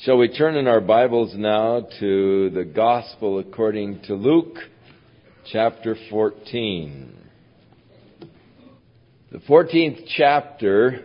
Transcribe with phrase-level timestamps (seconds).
[0.00, 4.58] Shall we turn in our Bibles now to the Gospel according to Luke,
[5.50, 7.16] chapter 14.
[9.32, 11.02] The 14th chapter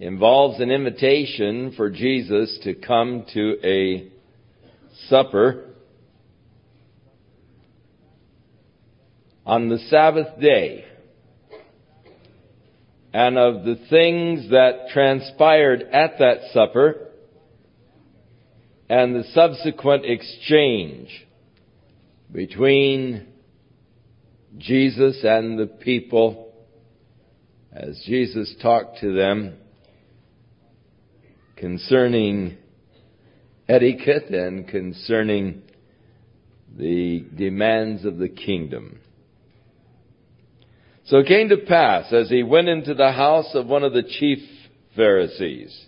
[0.00, 4.08] involves an invitation for Jesus to come to a
[5.10, 5.66] supper
[9.44, 10.86] on the Sabbath day.
[13.12, 17.10] And of the things that transpired at that supper,
[18.88, 21.26] and the subsequent exchange
[22.30, 23.26] between
[24.58, 26.52] Jesus and the people
[27.72, 29.56] as Jesus talked to them
[31.56, 32.56] concerning
[33.68, 35.62] etiquette and concerning
[36.76, 39.00] the demands of the kingdom.
[41.06, 44.02] So it came to pass as he went into the house of one of the
[44.02, 44.38] chief
[44.96, 45.86] Pharisees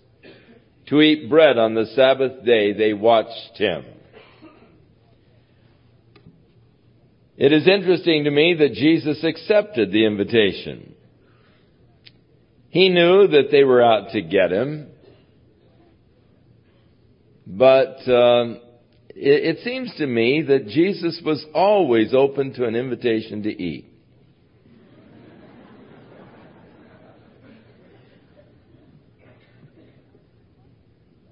[0.87, 3.85] to eat bread on the Sabbath day, they watched him.
[7.37, 10.95] It is interesting to me that Jesus accepted the invitation.
[12.71, 14.89] He knew that they were out to get him,
[17.47, 18.55] but uh,
[19.11, 23.86] it, it seems to me that Jesus was always open to an invitation to eat.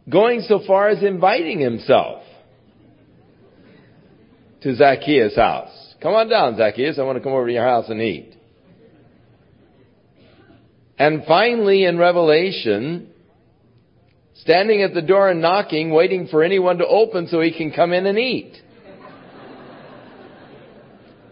[0.09, 2.23] Going so far as inviting himself
[4.63, 5.95] to Zacchaeus' house.
[6.03, 6.99] Come on down, Zacchaeus.
[6.99, 8.35] I want to come over to your house and eat.
[10.99, 13.11] And finally, in Revelation,
[14.37, 17.93] standing at the door and knocking, waiting for anyone to open so he can come
[17.93, 18.55] in and eat.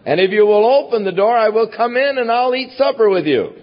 [0.05, 3.09] And if you will open the door, I will come in and I'll eat supper
[3.09, 3.53] with you.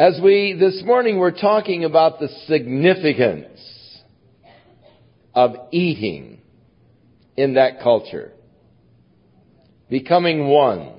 [0.00, 3.60] As we, this morning, we're talking about the significance
[5.34, 6.40] of eating
[7.36, 8.32] in that culture.
[9.90, 10.90] Becoming one.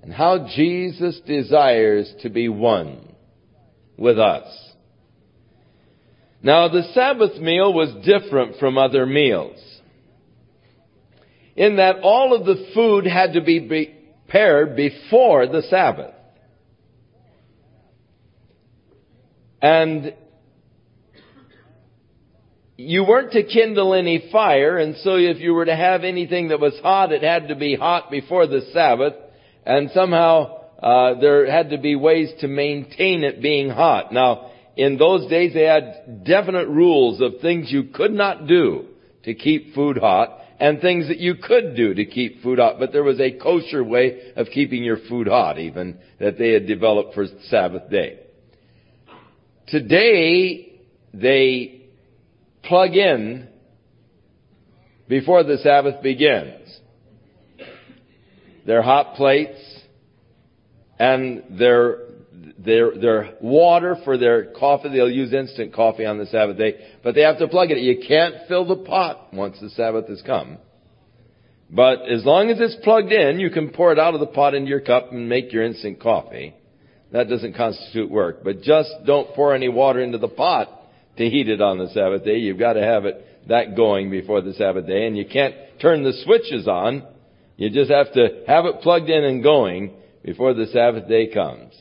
[0.00, 3.16] And how Jesus desires to be one
[3.96, 4.46] with us.
[6.44, 9.58] Now the Sabbath meal was different from other meals.
[11.56, 13.58] In that all of the food had to be
[14.28, 16.14] prepared before the Sabbath.
[19.62, 20.14] And
[22.76, 26.60] you weren't to kindle any fire, and so if you were to have anything that
[26.60, 29.14] was hot, it had to be hot before the Sabbath,
[29.66, 34.14] and somehow uh, there had to be ways to maintain it being hot.
[34.14, 38.86] Now, in those days, they had definite rules of things you could not do
[39.24, 42.78] to keep food hot, and things that you could do to keep food hot.
[42.78, 46.66] But there was a kosher way of keeping your food hot, even that they had
[46.66, 48.20] developed for Sabbath day.
[49.70, 50.80] Today,
[51.14, 51.82] they
[52.64, 53.48] plug in
[55.08, 56.80] before the Sabbath begins.
[58.66, 59.58] Their hot plates
[60.98, 61.98] and their,
[62.58, 64.88] their, their water for their coffee.
[64.88, 67.78] They'll use instant coffee on the Sabbath day, but they have to plug it.
[67.78, 70.58] You can't fill the pot once the Sabbath has come.
[71.70, 74.54] But as long as it's plugged in, you can pour it out of the pot
[74.54, 76.54] into your cup and make your instant coffee.
[77.12, 78.44] That doesn't constitute work.
[78.44, 80.68] But just don't pour any water into the pot
[81.16, 82.38] to heat it on the Sabbath day.
[82.38, 85.06] You've got to have it that going before the Sabbath day.
[85.06, 87.06] And you can't turn the switches on.
[87.56, 89.92] You just have to have it plugged in and going
[90.24, 91.74] before the Sabbath day comes.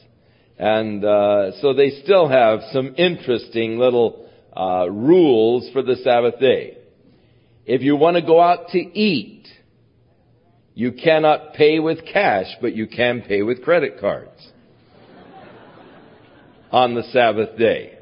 [0.57, 6.77] And uh, so they still have some interesting little uh, rules for the Sabbath day.
[7.65, 9.47] If you want to go out to eat,
[10.73, 14.51] you cannot pay with cash, but you can pay with credit cards
[16.71, 17.97] on the Sabbath day.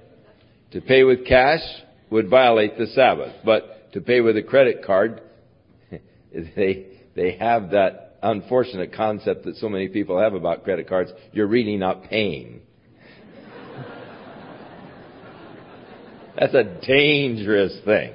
[0.72, 1.61] To pay with cash
[2.09, 5.22] would violate the Sabbath, but to pay with a credit card,
[5.91, 11.11] they, they have that unfortunate concept that so many people have about credit cards.
[11.31, 12.61] You're really not paying.
[16.38, 18.13] That's a dangerous thing.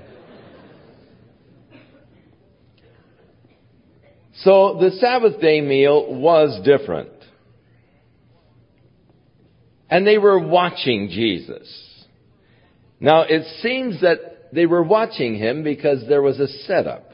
[4.37, 7.11] So the Sabbath day meal was different.
[9.93, 11.69] And they were watching Jesus.
[12.99, 17.13] Now it seems that they were watching him because there was a setup.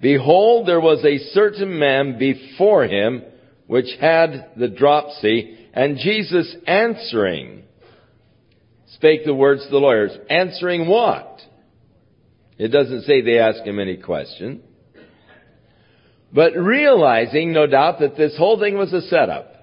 [0.00, 3.22] Behold, there was a certain man before him
[3.68, 7.62] which had the dropsy, and Jesus answering
[8.88, 10.10] spake the words to the lawyers.
[10.28, 11.40] Answering what?
[12.58, 14.62] It doesn't say they asked him any question.
[16.32, 19.53] But realizing, no doubt, that this whole thing was a setup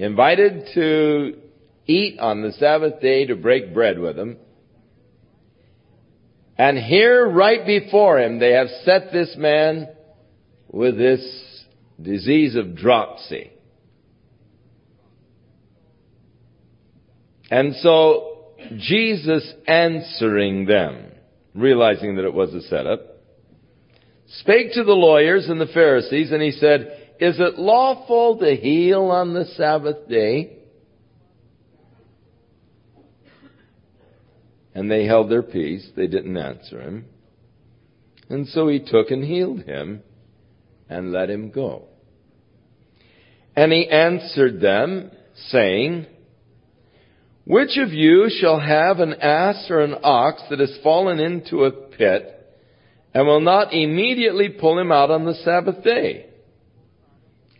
[0.00, 1.38] invited to
[1.86, 4.38] eat on the Sabbath day to break bread with him.
[6.56, 9.88] And here, right before him, they have set this man
[10.68, 11.64] with this
[12.00, 13.50] disease of dropsy.
[17.50, 21.12] And so, Jesus answering them,
[21.54, 23.00] realizing that it was a setup,
[24.38, 29.04] spake to the lawyers and the Pharisees, and he said, Is it lawful to heal
[29.10, 30.56] on the Sabbath day?
[34.74, 35.86] And they held their peace.
[35.94, 37.04] They didn't answer him.
[38.30, 40.02] And so he took and healed him
[40.88, 41.88] and let him go.
[43.54, 45.10] And he answered them,
[45.48, 46.06] saying,
[47.44, 51.70] Which of you shall have an ass or an ox that has fallen into a
[51.70, 52.36] pit
[53.12, 56.29] and will not immediately pull him out on the Sabbath day.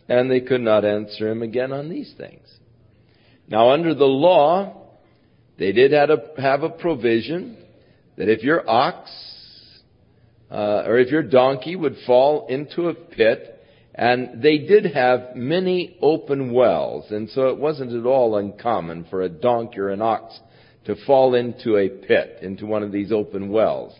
[0.07, 2.47] And they could not answer him again on these things.
[3.47, 4.87] Now under the law,
[5.57, 7.57] they did have a, have a provision
[8.17, 9.09] that if your ox,
[10.49, 13.59] uh, or if your donkey would fall into a pit,
[13.93, 19.21] and they did have many open wells, and so it wasn't at all uncommon for
[19.21, 20.39] a donkey or an ox
[20.85, 23.93] to fall into a pit, into one of these open wells.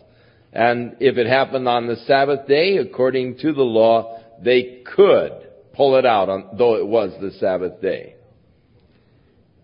[0.52, 5.96] And if it happened on the Sabbath day, according to the law, they could pull
[5.96, 8.16] it out, on, though it was the Sabbath day.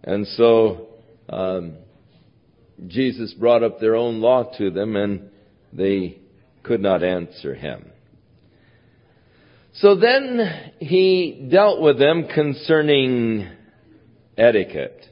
[0.04, 0.88] And so
[1.28, 1.74] um,
[2.86, 5.30] Jesus brought up their own law to them, and
[5.72, 6.18] they
[6.62, 7.90] could not answer him.
[9.74, 13.48] So then he dealt with them concerning
[14.36, 15.04] etiquette.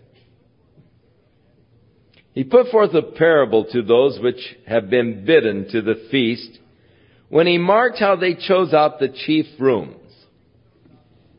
[2.32, 6.58] He put forth a parable to those which have been bidden to the feast
[7.28, 10.05] when he marked how they chose out the chief rooms.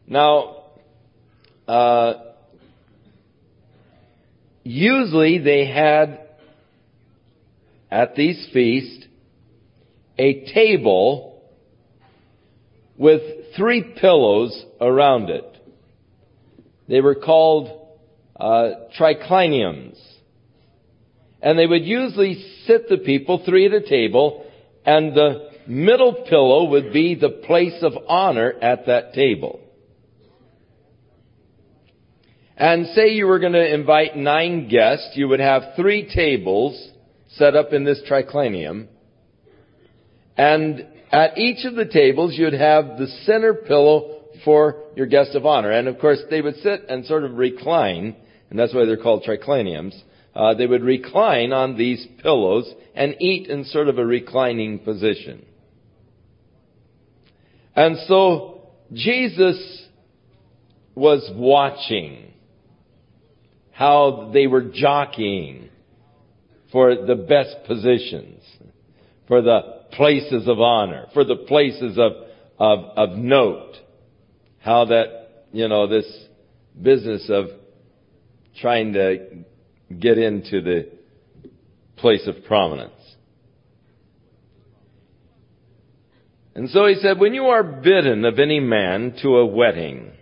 [0.08, 0.64] Now,
[1.68, 2.14] uh,
[4.64, 6.22] usually they had
[7.92, 9.06] at these feasts
[10.18, 11.42] a table
[12.98, 13.22] with
[13.56, 15.46] three pillows around it.
[16.88, 17.70] They were called
[18.40, 20.02] uh, tricliniums.
[21.42, 24.46] And they would usually sit the people three at a table,
[24.86, 29.60] and the middle pillow would be the place of honor at that table.
[32.58, 36.90] And say you were going to invite nine guests, you would have three tables
[37.30, 38.88] set up in this triclinium.
[40.36, 45.46] And at each of the tables, you'd have the center pillow for your guest of
[45.46, 45.72] honor.
[45.72, 48.16] And of course, they would sit and sort of recline,
[48.50, 50.02] and that's why they're called tricliniums
[50.38, 55.44] uh, they would recline on these pillows and eat in sort of a reclining position.
[57.76, 58.62] And so
[58.94, 59.88] Jesus
[60.94, 62.34] was watching
[63.78, 65.70] how they were jockeying
[66.72, 68.42] for the best positions,
[69.28, 72.14] for the places of honor, for the places of,
[72.58, 73.76] of, of note.
[74.62, 76.12] How that, you know, this
[76.82, 77.50] business of
[78.60, 79.44] trying to
[79.96, 80.90] get into the
[81.98, 82.94] place of prominence.
[86.56, 90.14] And so he said, when you are bidden of any man to a wedding,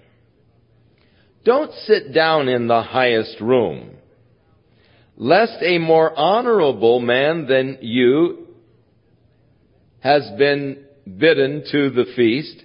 [1.46, 3.92] don't sit down in the highest room,
[5.16, 8.48] lest a more honorable man than you
[10.00, 12.64] has been bidden to the feast,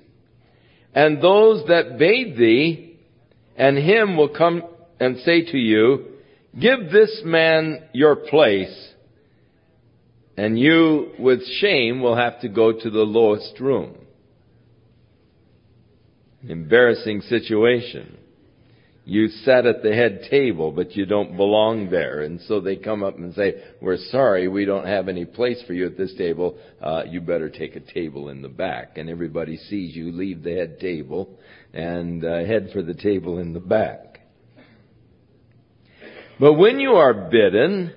[0.94, 2.99] and those that bade thee
[3.54, 4.62] and him will come
[4.99, 6.06] and say to you,
[6.58, 8.88] Give this man your place,
[10.37, 13.94] and you, with shame, will have to go to the lowest room.
[16.42, 18.16] An Embarrassing situation.
[19.10, 22.20] You sat at the head table, but you don't belong there.
[22.20, 25.72] And so they come up and say, we're sorry, we don't have any place for
[25.72, 26.56] you at this table.
[26.80, 28.98] Uh, you better take a table in the back.
[28.98, 31.36] And everybody sees you leave the head table
[31.74, 34.20] and uh, head for the table in the back.
[36.38, 37.92] But when you are bidden,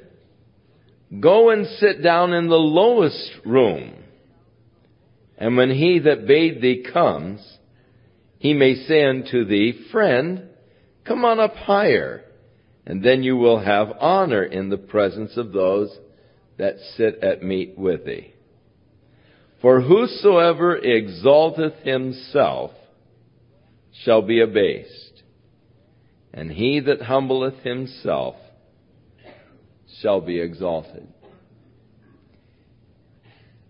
[1.19, 3.93] go and sit down in the lowest room.
[5.37, 7.39] And when he that bade thee comes,
[8.39, 10.49] he may say unto thee, Friend,
[11.05, 12.23] come on up higher,
[12.85, 15.97] and then you will have honor in the presence of those
[16.57, 18.33] that sit at meat with thee.
[19.61, 22.71] For whosoever exalteth himself
[24.03, 25.13] shall be abased
[26.33, 28.35] and he that humbleth himself
[30.01, 31.07] shall be exalted.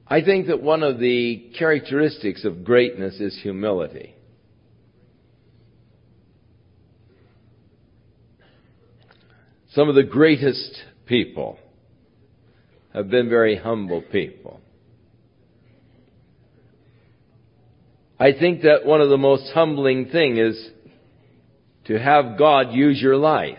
[0.07, 4.15] I think that one of the characteristics of greatness is humility.
[9.73, 11.57] Some of the greatest people
[12.93, 14.61] have been very humble people.
[18.19, 20.69] I think that one of the most humbling thing is
[21.85, 23.57] to have God use your life.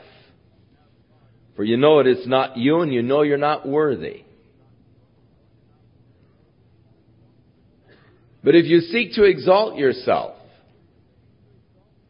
[1.56, 4.22] For you know it is not you and you know you're not worthy.
[8.44, 10.36] But if you seek to exalt yourself,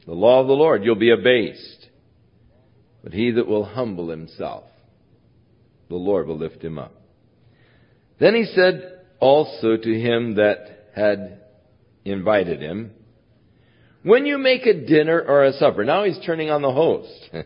[0.05, 1.74] the law of the Lord, you'll be abased.
[3.05, 4.65] But he that will humble himself,
[5.91, 6.95] the Lord will lift him up.
[8.19, 11.43] Then he said also to him that had
[12.07, 12.93] invited him,
[14.03, 17.31] when you make a dinner or a supper, now he's turning on the host.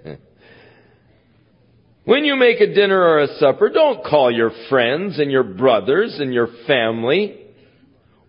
[2.05, 6.19] when you make a dinner or a supper, don't call your friends and your brothers
[6.21, 7.37] and your family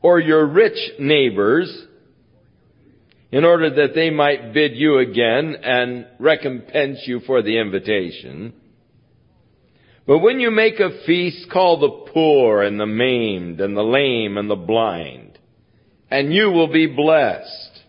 [0.02, 1.86] or your rich neighbors
[3.32, 8.54] in order that they might bid you again and recompense you for the invitation.
[10.08, 14.38] But when you make a feast, call the poor and the maimed and the lame
[14.38, 15.38] and the blind,
[16.10, 17.84] and you will be blessed,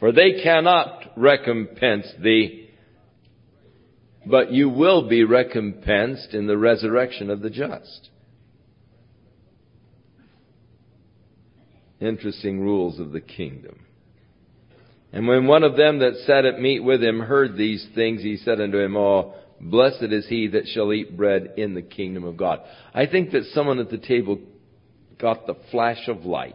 [0.00, 2.70] for they cannot recompense thee,
[4.26, 8.10] but you will be recompensed in the resurrection of the just.
[12.00, 13.78] Interesting rules of the kingdom.
[15.12, 18.36] And when one of them that sat at meat with him heard these things, he
[18.36, 22.36] said unto him, Oh, blessed is he that shall eat bread in the kingdom of
[22.36, 22.60] God.
[22.92, 24.38] I think that someone at the table
[25.18, 26.54] got the flash of light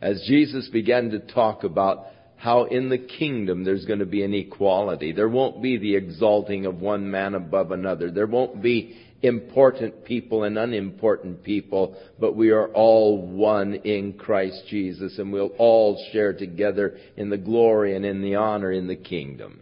[0.00, 4.32] as Jesus began to talk about how in the kingdom there's going to be an
[4.32, 5.12] equality.
[5.12, 8.10] There won't be the exalting of one man above another.
[8.10, 14.62] There won't be important people and unimportant people, but we are all one in Christ
[14.68, 18.96] Jesus and we'll all share together in the glory and in the honor in the
[18.96, 19.60] kingdom.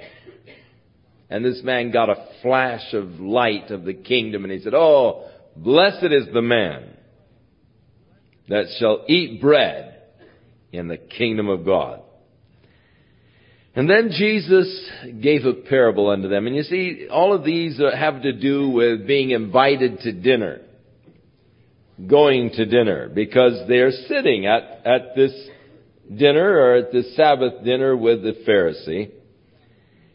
[1.31, 5.29] And this man got a flash of light of the kingdom and he said, Oh,
[5.57, 6.97] blessed is the man
[8.49, 10.03] that shall eat bread
[10.71, 12.03] in the kingdom of God.
[13.77, 14.91] And then Jesus
[15.21, 16.47] gave a parable unto them.
[16.47, 20.63] And you see, all of these have to do with being invited to dinner.
[22.09, 23.11] Going to dinner.
[23.11, 25.33] Because they're sitting at, at this
[26.09, 29.11] dinner or at this Sabbath dinner with the Pharisee.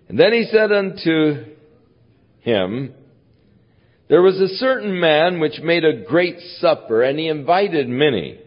[0.10, 1.53] And then he said unto
[2.39, 2.96] him,
[4.10, 8.39] There was a certain man which made a great supper, and he invited many.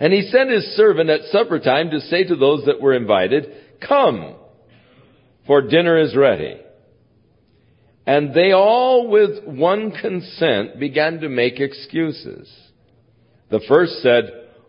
[0.00, 3.46] And he sent his servant at supper time to say to those that were invited,
[3.86, 4.34] Come,
[5.46, 6.60] for dinner is ready.
[8.06, 12.52] And they all with one consent began to make excuses.
[13.50, 14.24] The first said,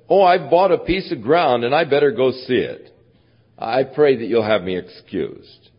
[0.07, 2.91] Oh, I've bought a piece of ground and I better go see it.
[3.57, 5.69] I pray that you'll have me excused.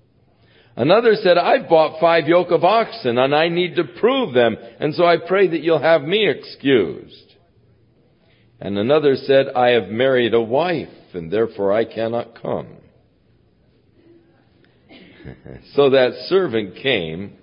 [0.77, 4.95] Another said, I've bought five yoke of oxen and I need to prove them, and
[4.95, 7.26] so I pray that you'll have me excused.
[8.61, 12.69] And another said, I have married a wife, and therefore I cannot come.
[15.75, 17.37] so that servant came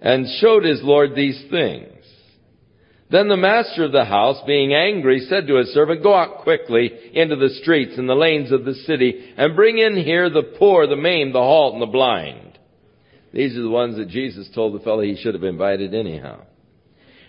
[0.00, 1.86] and showed his Lord these things.
[3.10, 6.90] Then the master of the house, being angry, said to his servant, Go out quickly
[7.12, 10.86] into the streets and the lanes of the city, and bring in here the poor,
[10.86, 12.58] the maimed, the halt, and the blind.
[13.32, 16.42] These are the ones that Jesus told the fellow he should have invited anyhow.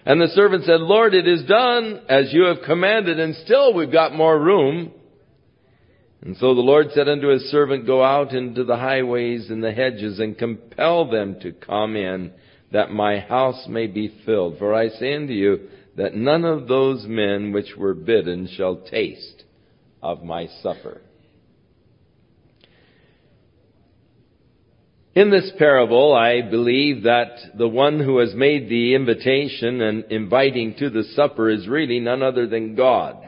[0.05, 3.91] And the servant said, Lord, it is done as you have commanded, and still we've
[3.91, 4.91] got more room.
[6.21, 9.71] And so the Lord said unto his servant, Go out into the highways and the
[9.71, 12.31] hedges, and compel them to come in,
[12.71, 14.57] that my house may be filled.
[14.57, 19.43] For I say unto you, that none of those men which were bidden shall taste
[20.01, 21.01] of my supper.
[25.13, 30.75] In this parable, I believe that the one who has made the invitation and inviting
[30.75, 33.27] to the supper is really none other than God.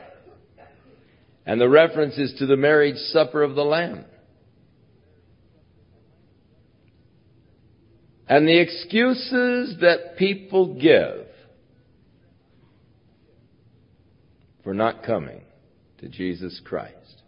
[1.45, 4.05] And the reference is to the marriage supper of the Lamb.
[8.29, 11.27] And the excuses that people give
[14.63, 15.41] for not coming
[15.97, 17.22] to Jesus Christ.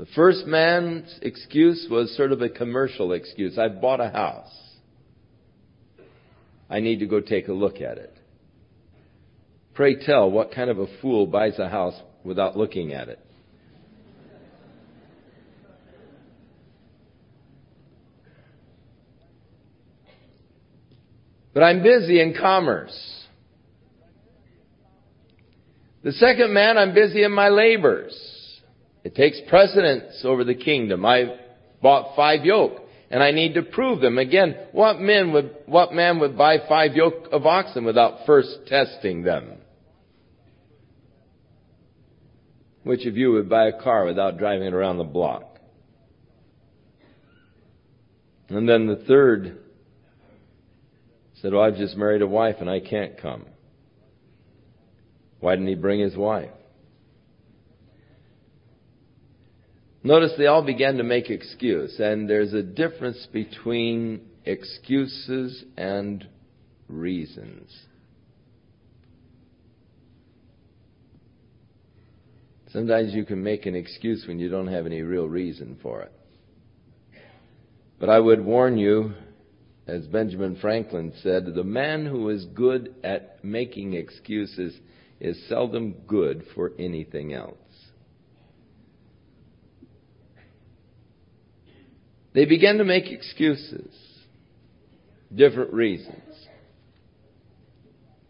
[0.00, 3.58] The first man's excuse was sort of a commercial excuse.
[3.58, 4.50] I bought a house.
[6.70, 8.16] I need to go take a look at it.
[9.74, 11.92] Pray tell, what kind of a fool buys a house
[12.24, 13.18] without looking at it?
[21.52, 23.26] But I'm busy in commerce.
[26.02, 28.39] The second man, I'm busy in my labors.
[29.02, 31.04] It takes precedence over the kingdom.
[31.06, 31.36] I
[31.82, 34.18] bought five yoke and I need to prove them.
[34.18, 39.22] Again, what man would, what man would buy five yoke of oxen without first testing
[39.22, 39.54] them?
[42.82, 45.58] Which of you would buy a car without driving it around the block?
[48.48, 49.58] And then the third
[51.40, 53.46] said, Well, I've just married a wife and I can't come.
[55.40, 56.50] Why didn't he bring his wife?
[60.02, 66.26] Notice they all began to make excuse, and there's a difference between excuses and
[66.88, 67.70] reasons.
[72.72, 76.12] Sometimes you can make an excuse when you don't have any real reason for it.
[77.98, 79.12] But I would warn you,
[79.86, 84.78] as Benjamin Franklin said, the man who is good at making excuses
[85.18, 87.56] is seldom good for anything else.
[92.32, 93.92] They began to make excuses,
[95.34, 96.22] different reasons.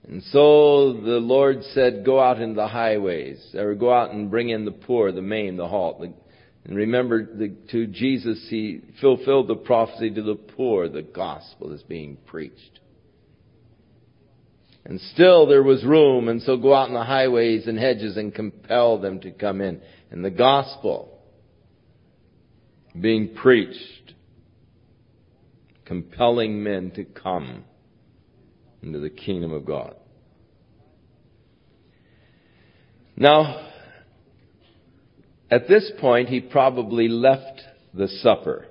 [0.09, 4.49] And so the Lord said, go out in the highways, or go out and bring
[4.49, 6.03] in the poor, the maimed, the halt.
[6.03, 11.83] And remember, the, to Jesus, He fulfilled the prophecy to the poor, the gospel is
[11.83, 12.81] being preached.
[14.85, 18.35] And still there was room, and so go out in the highways and hedges and
[18.35, 19.81] compel them to come in.
[20.11, 21.20] And the gospel
[22.99, 24.15] being preached,
[25.85, 27.65] compelling men to come
[28.83, 29.95] into the kingdom of God.
[33.17, 33.69] Now,
[35.51, 37.61] at this point, he probably left
[37.93, 38.67] the supper.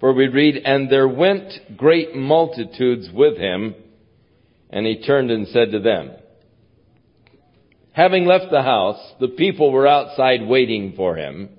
[0.00, 3.74] For we read, And there went great multitudes with him,
[4.70, 6.10] and he turned and said to them,
[7.92, 11.50] Having left the house, the people were outside waiting for him.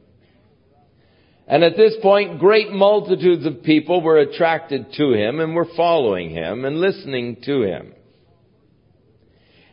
[1.47, 6.29] And at this point, great multitudes of people were attracted to him and were following
[6.29, 7.93] him and listening to him.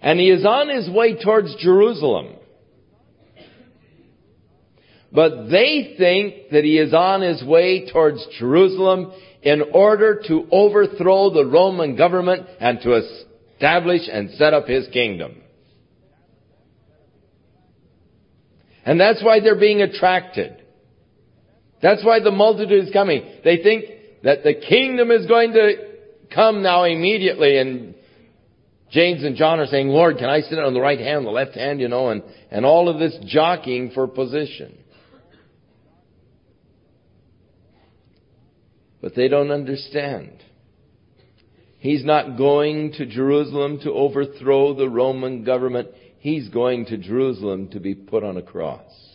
[0.03, 2.35] And he is on his way towards Jerusalem.
[5.13, 11.31] But they think that he is on his way towards Jerusalem in order to overthrow
[11.31, 15.37] the Roman government and to establish and set up his kingdom.
[18.85, 20.60] And that's why they're being attracted.
[21.83, 23.23] That's why the multitude is coming.
[23.45, 23.85] They think
[24.23, 25.75] that the kingdom is going to
[26.35, 27.95] come now immediately and
[28.91, 31.55] James and John are saying, Lord, can I sit on the right hand, the left
[31.55, 34.77] hand, you know, and, and all of this jockeying for position.
[39.01, 40.33] But they don't understand.
[41.79, 45.89] He's not going to Jerusalem to overthrow the Roman government.
[46.19, 49.10] He's going to Jerusalem to be put on a cross.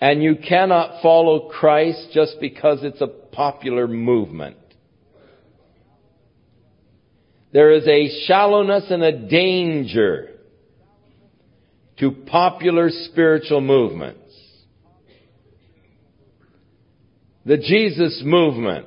[0.00, 4.56] And you cannot follow Christ just because it's a popular movement.
[7.52, 10.30] There is a shallowness and a danger
[11.98, 14.16] to popular spiritual movements.
[17.44, 18.86] The Jesus movement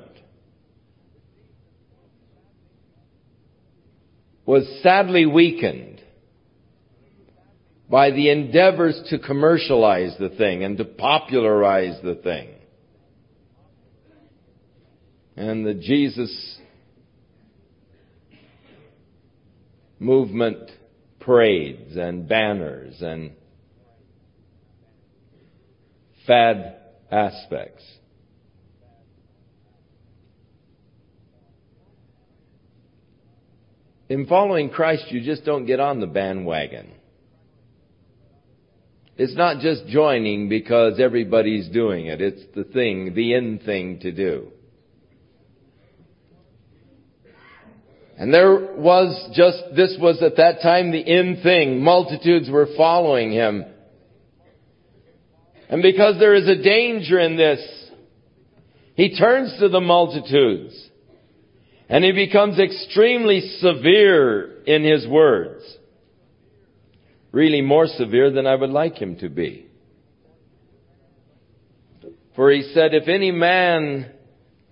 [4.46, 5.93] was sadly weakened
[7.94, 12.48] by the endeavors to commercialize the thing and to popularize the thing.
[15.36, 16.58] And the Jesus
[20.00, 20.72] movement
[21.20, 23.30] parades and banners and
[26.26, 26.74] fad
[27.12, 27.84] aspects.
[34.08, 36.90] In following Christ, you just don't get on the bandwagon.
[39.16, 42.20] It's not just joining because everybody's doing it.
[42.20, 44.48] It's the thing, the in thing to do.
[48.18, 51.82] And there was just, this was at that time the in thing.
[51.82, 53.64] Multitudes were following him.
[55.68, 57.60] And because there is a danger in this,
[58.94, 60.80] he turns to the multitudes.
[61.88, 65.64] And he becomes extremely severe in his words.
[67.34, 69.66] Really more severe than I would like him to be.
[72.36, 74.12] For he said, if any man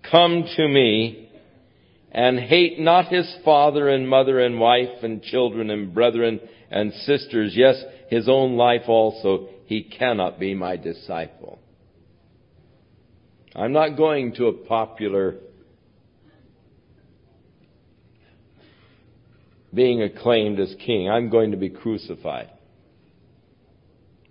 [0.09, 1.29] come to me
[2.13, 6.39] and hate not his father and mother and wife and children and brethren
[6.71, 11.59] and sisters, yes, his own life also, he cannot be my disciple.
[13.57, 15.35] I'm not going to a popular
[19.75, 21.09] being acclaimed as king.
[21.09, 22.51] I'm going to be crucified.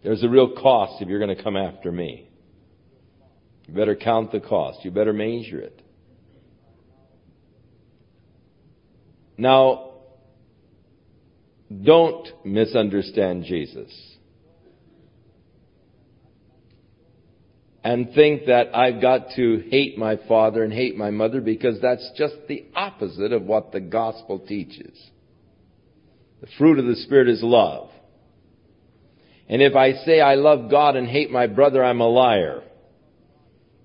[0.04, 2.28] There's a real cost if you're going to come after me.
[3.68, 4.84] You better count the cost.
[4.84, 5.82] You better measure it.
[9.38, 9.92] Now,
[11.84, 13.92] don't misunderstand Jesus.
[17.84, 22.12] And think that I've got to hate my father and hate my mother because that's
[22.16, 25.11] just the opposite of what the gospel teaches.
[26.42, 27.90] The fruit of the Spirit is love.
[29.48, 32.64] And if I say I love God and hate my brother, I'm a liar.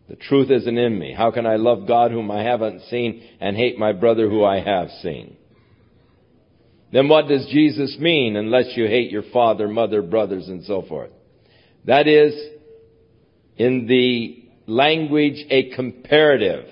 [0.08, 1.12] The truth isn't in me.
[1.12, 4.60] How can I love God whom I haven't seen and hate my brother who I
[4.60, 5.36] have seen?
[6.92, 11.10] Then what does Jesus mean unless you hate your father, mother, brothers, and so forth?
[11.84, 12.32] That is,
[13.56, 16.66] in the language, a comparative.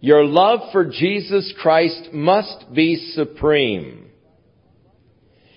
[0.00, 4.10] Your love for Jesus Christ must be supreme.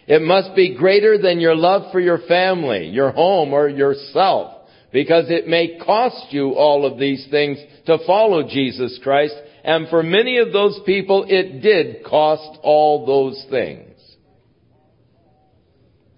[0.08, 4.60] It must be greater than your love for your family, your home, or yourself
[4.92, 9.36] because it may cost you all of these things to follow Jesus Christ.
[9.64, 13.86] And for many of those people, it did cost all those things.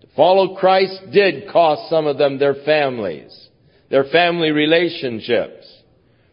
[0.02, 3.50] To follow Christ did cost some of them their families,
[3.90, 5.61] their family relationships,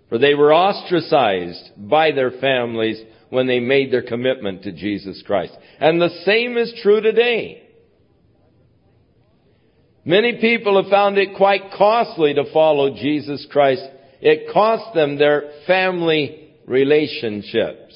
[0.09, 5.57] for they were ostracized by their families when they made their commitment to Jesus Christ.
[5.79, 7.62] And the same is true today.
[10.05, 13.83] Many people have found it quite costly to follow Jesus Christ.
[14.23, 17.94] It cost them their family relationships.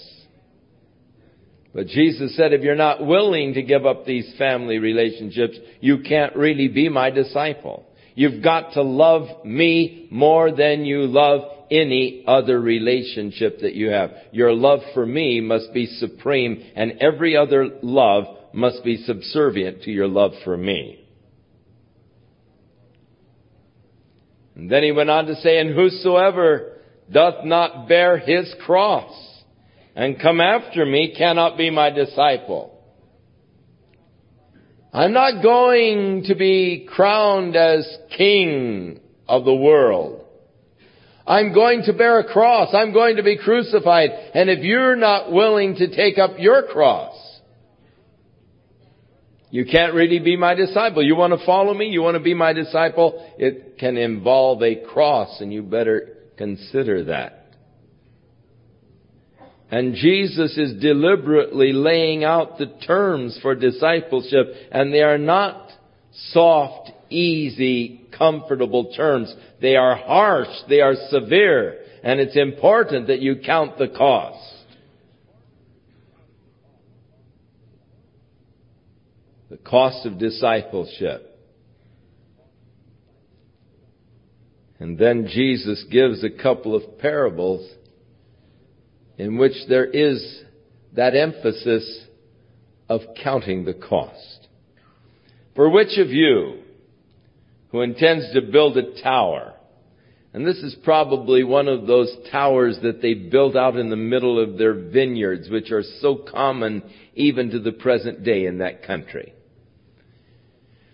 [1.75, 6.37] But Jesus said, if you're not willing to give up these family relationships, you can't
[6.37, 7.87] really be my disciple.
[8.15, 14.11] You've got to love me more than you love any other relationship that you have.
[14.31, 19.91] Your love for me must be supreme and every other love must be subservient to
[19.91, 20.99] your love for me.
[24.55, 26.79] And then he went on to say, and whosoever
[27.11, 29.13] doth not bear his cross
[29.97, 32.79] and come after me cannot be my disciple.
[34.93, 40.22] I'm not going to be crowned as king of the world.
[41.27, 42.75] I'm going to bear a cross.
[42.75, 44.11] I'm going to be crucified.
[44.35, 47.15] And if you're not willing to take up your cross,
[49.51, 51.03] you can't really be my disciple.
[51.03, 51.87] You want to follow me?
[51.87, 53.35] You want to be my disciple?
[53.39, 57.39] It can involve a cross and you better consider that.
[59.71, 65.71] And Jesus is deliberately laying out the terms for discipleship and they are not
[66.31, 69.35] soft, easy, comfortable terms.
[69.61, 74.49] They are harsh, they are severe, and it's important that you count the cost.
[79.51, 81.39] the cost of discipleship.
[84.79, 87.71] And then Jesus gives a couple of parables
[89.19, 90.43] in which there is
[90.95, 92.07] that emphasis
[92.89, 94.49] of counting the cost.
[95.55, 96.62] For which of you
[97.73, 99.55] who intends to build a tower,
[100.35, 104.43] and this is probably one of those towers that they built out in the middle
[104.43, 106.83] of their vineyards, which are so common
[107.15, 109.35] even to the present day in that country.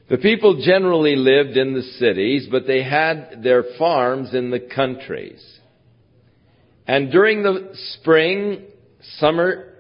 [0.09, 5.45] The people generally lived in the cities, but they had their farms in the countries.
[6.87, 8.65] And during the spring,
[9.19, 9.75] summer,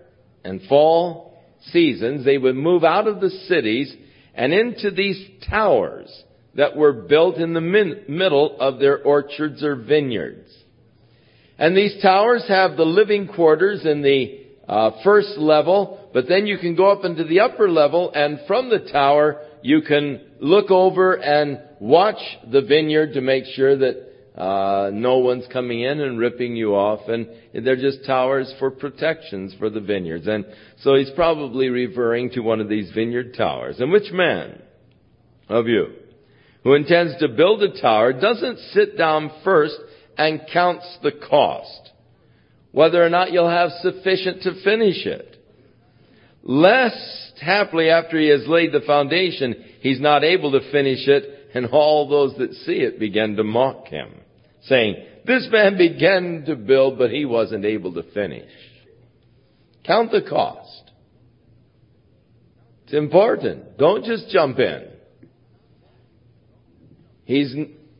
[0.44, 1.36] and fall
[1.72, 3.92] seasons, they would move out of the cities
[4.34, 6.24] and into these towers
[6.58, 10.52] that were built in the min- middle of their orchards or vineyards.
[11.56, 16.58] And these towers have the living quarters in the uh, first level, but then you
[16.58, 21.14] can go up into the upper level, and from the tower you can look over
[21.14, 26.56] and watch the vineyard to make sure that uh, no one's coming in and ripping
[26.56, 30.26] you off, and they're just towers for protections for the vineyards.
[30.26, 30.44] And
[30.80, 33.78] so he's probably referring to one of these vineyard towers.
[33.78, 34.60] And which man
[35.48, 35.92] of you
[36.62, 39.76] who intends to build a tower doesn't sit down first
[40.16, 41.90] and counts the cost,
[42.72, 45.36] whether or not you'll have sufficient to finish it?
[46.42, 51.66] Lest happily after he has laid the foundation, he's not able to finish it, and
[51.66, 54.10] all those that see it begin to mock him,
[54.62, 58.50] saying, this man began to build, but he wasn't able to finish.
[59.84, 60.90] Count the cost.
[62.84, 63.76] It's important.
[63.76, 64.88] Don't just jump in.
[67.28, 67.54] He's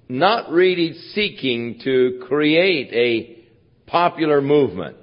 [0.09, 4.97] not really seeking to create a popular movement.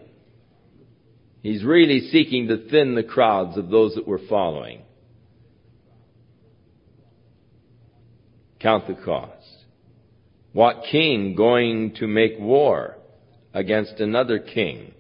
[1.44, 4.82] He's really seeking to thin the crowds of those that were following.
[8.66, 9.32] count the cost?
[10.54, 12.98] What king going to make war
[13.54, 14.96] against another king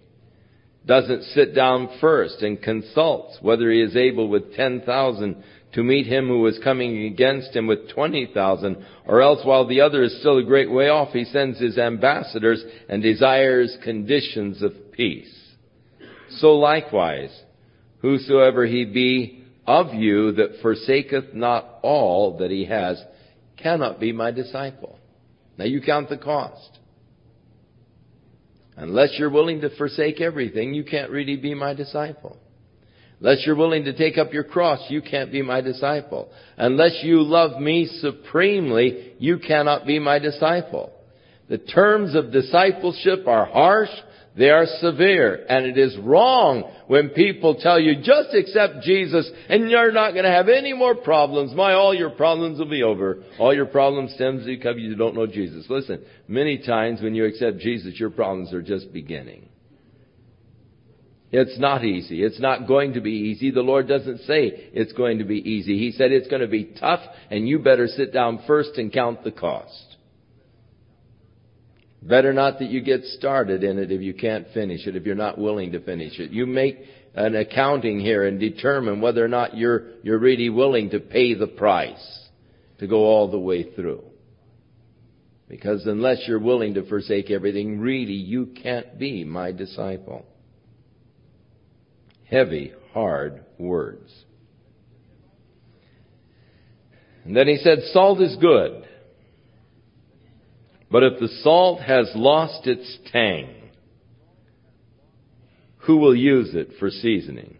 [0.85, 5.43] doesn't sit down first and consults whether he is able with 10,000
[5.75, 10.03] to meet him who is coming against him with 20,000, or else while the other
[10.03, 15.33] is still a great way off, he sends his ambassadors and desires conditions of peace.
[16.37, 17.29] So likewise,
[17.99, 23.03] whosoever he be of you that forsaketh not all that he has
[23.57, 24.97] cannot be my disciple.
[25.57, 26.79] Now you count the cost.
[28.77, 32.37] Unless you're willing to forsake everything, you can't really be my disciple.
[33.19, 36.29] Unless you're willing to take up your cross, you can't be my disciple.
[36.57, 40.91] Unless you love me supremely, you cannot be my disciple.
[41.47, 43.89] The terms of discipleship are harsh,
[44.37, 49.69] they are severe, and it is wrong when people tell you, just accept Jesus and
[49.69, 51.55] you're not going to have any more problems.
[51.55, 53.23] My, all your problems will be over.
[53.39, 55.65] All your problems stems because you don't know Jesus.
[55.69, 59.47] Listen, many times when you accept Jesus, your problems are just beginning.
[61.37, 62.23] It's not easy.
[62.23, 63.51] It's not going to be easy.
[63.51, 65.77] The Lord doesn't say it's going to be easy.
[65.77, 69.21] He said it's going to be tough and you better sit down first and count
[69.25, 69.97] the cost.
[72.01, 75.13] Better not that you get started in it if you can't finish it, if you're
[75.13, 76.31] not willing to finish it.
[76.31, 76.79] You make
[77.15, 81.47] an accounting here and determine whether or not you're, you're really willing to pay the
[81.47, 82.29] price
[82.79, 84.05] to go all the way through.
[85.49, 90.25] Because unless you're willing to forsake everything, really you can't be my disciple.
[92.29, 94.11] Heavy, hard words.
[97.23, 98.87] And then he said, salt is good.
[100.91, 103.49] But if the salt has lost its tang,
[105.79, 107.57] who will use it for seasoning?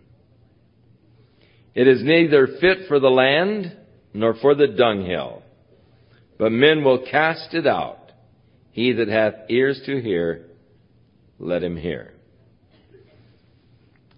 [1.73, 3.75] It is neither fit for the land
[4.13, 5.43] nor for the dunghill,
[6.39, 8.12] but men will cast it out.
[8.71, 10.45] He that hath ears to hear,
[11.39, 12.14] let him hear.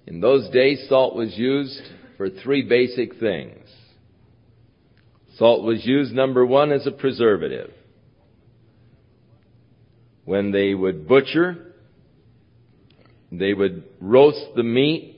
[0.08, 1.82] In those days, salt was used
[2.16, 3.68] for three basic things.
[5.36, 7.72] Salt was used, number one, as a preservative
[10.28, 11.74] when they would butcher,
[13.32, 15.16] they would roast the meat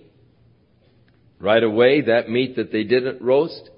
[1.40, 2.02] right away.
[2.02, 3.72] That meat that they didn't roast,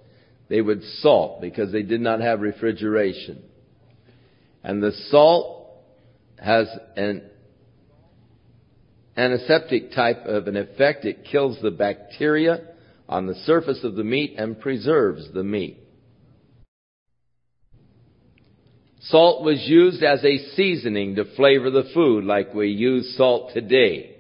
[0.50, 3.44] they would salt because they did not have refrigeration.
[4.62, 5.72] And the salt
[6.38, 7.24] has an
[9.18, 11.06] antiseptic type of an effect.
[11.06, 12.62] It kills the bacteria
[13.10, 15.78] on the surface of the meat and preserves the meat.
[19.02, 24.16] Salt was used as a seasoning to flavor the food like we use salt today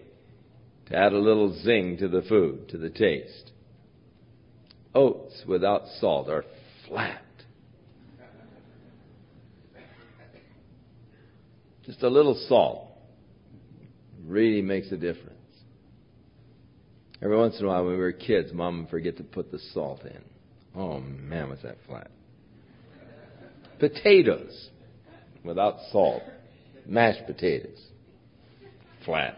[0.87, 3.51] to add a little zing to the food, to the taste.
[4.93, 6.43] Oats without salt are
[6.87, 7.21] flat.
[11.85, 12.90] Just a little salt
[14.25, 15.37] really makes a difference.
[17.21, 19.59] Every once in a while when we were kids, mom would forget to put the
[19.73, 20.21] salt in.
[20.75, 22.09] Oh man, was that flat.
[23.79, 24.69] Potatoes
[25.43, 26.23] without salt.
[26.85, 27.79] Mashed potatoes.
[29.05, 29.37] Flat.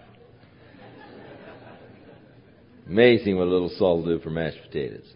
[2.87, 5.11] Amazing what a little salt will do for mashed potatoes.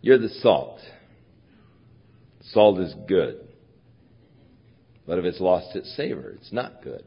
[0.00, 0.80] You're the salt.
[2.50, 3.46] Salt is good.
[5.06, 7.04] But if it's lost its savor, it's not good.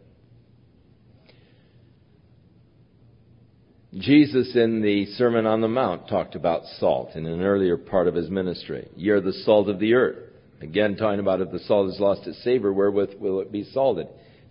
[3.93, 8.15] Jesus in the Sermon on the Mount talked about salt in an earlier part of
[8.15, 8.89] his ministry.
[8.95, 10.17] You're the salt of the earth.
[10.59, 14.07] Again, talking about if the salt has lost its savor, wherewith will it be salted?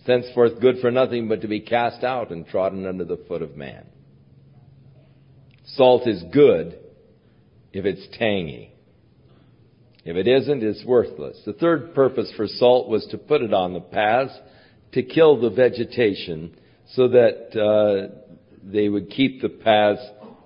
[0.06, 3.56] Thenceforth good for nothing but to be cast out and trodden under the foot of
[3.56, 3.84] man.
[5.66, 6.78] Salt is good
[7.72, 8.73] if it's tangy.
[10.04, 11.40] If it isn't, it's worthless.
[11.46, 14.38] The third purpose for salt was to put it on the paths
[14.92, 16.54] to kill the vegetation
[16.92, 18.14] so that uh,
[18.62, 20.02] they would keep the paths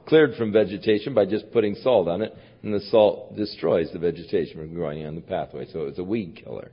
[0.06, 4.58] cleared from vegetation by just putting salt on it and the salt destroys the vegetation
[4.58, 5.66] from growing on the pathway.
[5.72, 6.70] So it's a weed killer.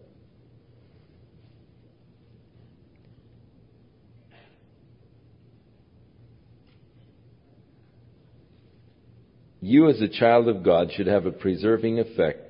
[9.61, 12.44] You, as a child of God, should have a preserving effect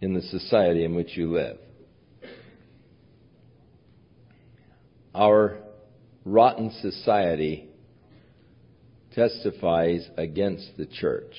[0.00, 1.58] in the society in which you live.
[5.14, 5.58] Our
[6.24, 7.68] rotten society
[9.14, 11.34] testifies against the church,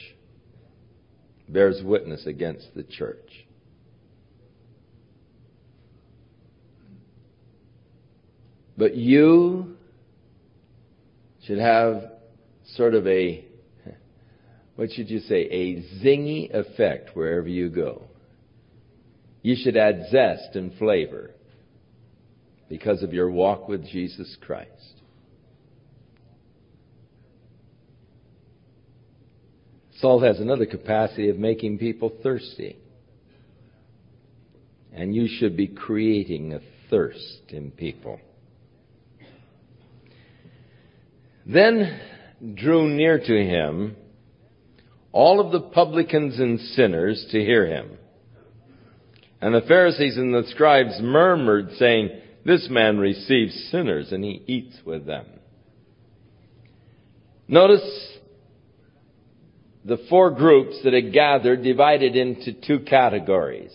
[1.47, 3.45] bears witness against the church.
[8.77, 9.75] But you
[11.45, 12.03] should have
[12.75, 13.45] sort of a,
[14.75, 18.08] what should you say, a zingy effect wherever you go.
[19.41, 21.31] You should add zest and flavor
[22.67, 24.69] because of your walk with Jesus Christ.
[29.99, 32.77] Salt has another capacity of making people thirsty.
[34.93, 38.19] And you should be creating a thirst in people.
[41.45, 41.99] Then
[42.55, 43.95] drew near to him
[45.11, 47.98] all of the publicans and sinners to hear him.
[49.41, 52.09] And the Pharisees and the scribes murmured, saying,
[52.45, 55.25] This man receives sinners and he eats with them.
[57.47, 58.17] Notice
[59.85, 63.71] the four groups that had gathered divided into two categories.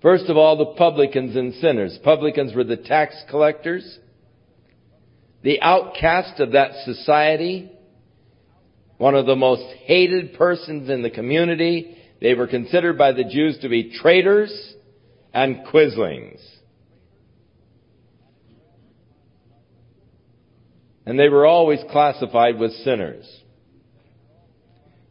[0.00, 1.98] First of all, the publicans and sinners.
[2.02, 3.98] Publicans were the tax collectors,
[5.42, 7.70] the outcast of that society,
[8.96, 11.97] one of the most hated persons in the community.
[12.20, 14.74] They were considered by the Jews to be traitors
[15.32, 16.40] and quislings.
[21.06, 23.26] And they were always classified with sinners.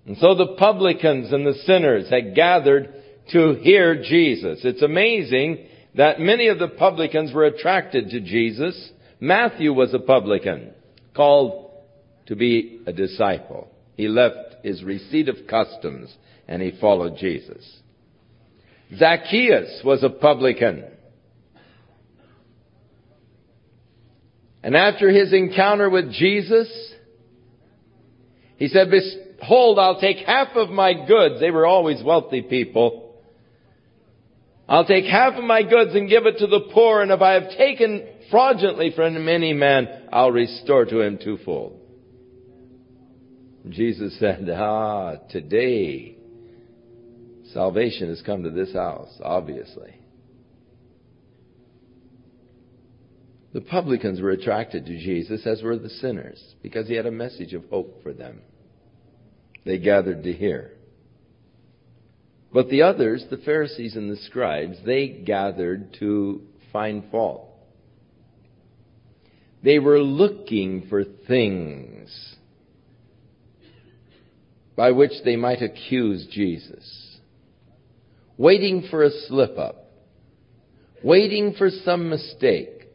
[0.06, 2.94] And so the publicans and the sinners had gathered
[3.32, 4.60] to hear Jesus.
[4.64, 5.66] It's amazing
[5.96, 8.92] that many of the publicans were attracted to Jesus.
[9.20, 10.72] Matthew was a publican,
[11.16, 11.72] called
[12.28, 13.70] to be a disciple.
[13.96, 16.16] He left his receipt of customs
[16.48, 17.80] and he followed Jesus.
[18.96, 20.86] Zacchaeus was a publican.
[24.64, 26.68] And after his encounter with Jesus,
[28.58, 31.40] he said, Behold, I'll take half of my goods.
[31.40, 33.16] They were always wealthy people.
[34.70, 37.34] I'll take half of my goods and give it to the poor, and if I
[37.34, 41.80] have taken fraudulently from any man, I'll restore to him twofold.
[43.70, 46.17] Jesus said, Ah, today
[47.54, 49.94] salvation has come to this house, obviously.
[53.54, 57.54] The publicans were attracted to Jesus, as were the sinners, because he had a message
[57.54, 58.42] of hope for them.
[59.66, 60.72] They gathered to hear.
[62.54, 67.50] But the others, the Pharisees and the scribes, they gathered to find fault.
[69.64, 72.36] They were looking for things
[74.76, 77.07] by which they might accuse Jesus,
[78.38, 79.92] waiting for a slip up,
[81.04, 82.88] waiting for some mistake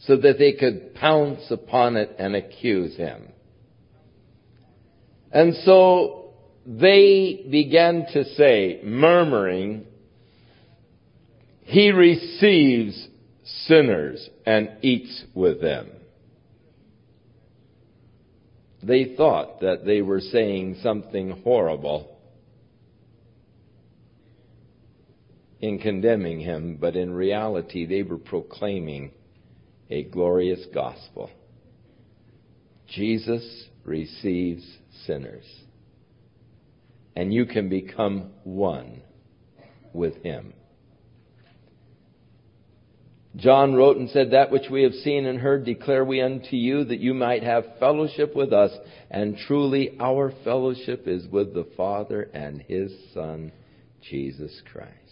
[0.00, 3.28] so that they could pounce upon it and accuse him.
[5.30, 6.30] And so
[6.66, 9.84] they began to say, murmuring,
[11.62, 13.08] He receives
[13.66, 15.90] sinners and eats with them.
[18.82, 22.17] They thought that they were saying something horrible
[25.60, 29.12] in condemning him, but in reality they were proclaiming
[29.90, 31.30] a glorious gospel.
[32.86, 34.64] Jesus receives
[35.06, 35.44] sinners
[37.18, 39.02] and you can become one
[39.92, 40.54] with Him.
[43.34, 46.84] John wrote and said, That which we have seen and heard declare we unto you,
[46.84, 48.70] that you might have fellowship with us.
[49.10, 53.50] And truly our fellowship is with the Father and His Son,
[54.00, 55.07] Jesus Christ.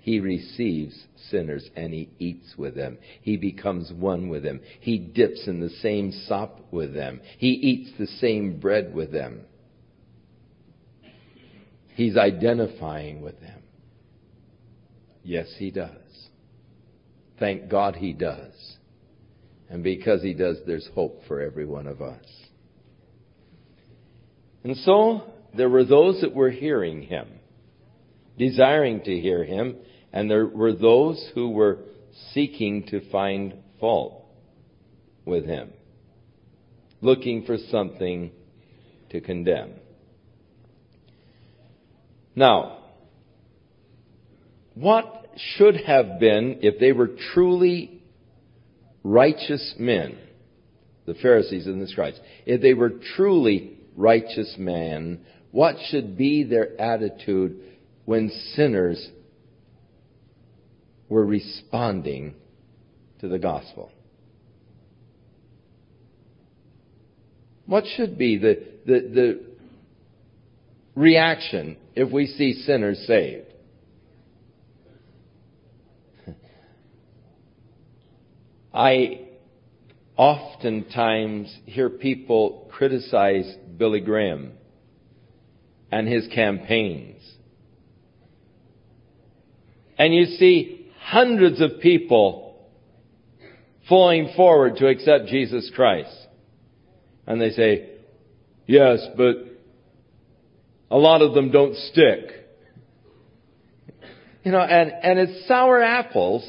[0.00, 2.98] He receives sinners and He eats with them.
[3.22, 4.60] He becomes one with them.
[4.80, 7.20] He dips in the same sop with them.
[7.38, 9.42] He eats the same bread with them.
[11.94, 13.62] He's identifying with them.
[15.22, 15.90] Yes, he does.
[17.38, 18.52] Thank God he does.
[19.68, 22.24] And because he does, there's hope for every one of us.
[24.64, 25.22] And so,
[25.56, 27.28] there were those that were hearing him,
[28.38, 29.76] desiring to hear him,
[30.12, 31.78] and there were those who were
[32.32, 34.24] seeking to find fault
[35.24, 35.70] with him,
[37.00, 38.32] looking for something
[39.10, 39.72] to condemn.
[42.34, 42.78] Now,
[44.74, 48.02] what should have been, if they were truly
[49.02, 50.18] righteous men,
[51.06, 56.80] the Pharisees and the scribes, if they were truly righteous men, what should be their
[56.80, 57.60] attitude
[58.04, 59.08] when sinners
[61.10, 62.34] were responding
[63.18, 63.92] to the gospel?
[67.66, 69.40] What should be the, the, the
[70.94, 73.46] reaction if we see sinners saved?
[78.74, 79.26] I
[80.16, 84.52] oftentimes hear people criticize Billy Graham
[85.92, 87.20] and his campaigns.
[89.98, 92.68] And you see hundreds of people
[93.88, 96.14] flowing forward to accept Jesus Christ.
[97.26, 97.90] And they say,
[98.66, 99.36] yes, but
[100.90, 102.30] a lot of them don't stick.
[104.44, 106.48] You know, and, and it's sour apples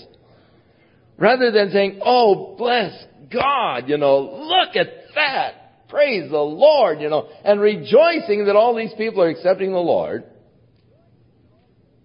[1.18, 2.94] rather than saying, oh, bless
[3.32, 5.88] God, you know, look at that.
[5.90, 10.24] Praise the Lord, you know, and rejoicing that all these people are accepting the Lord.